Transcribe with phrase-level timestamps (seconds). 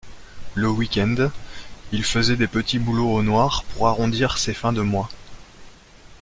[0.55, 1.29] Le week-end,
[1.91, 5.09] il faisait des petits boulots au noir pour arrondir ses fins de mois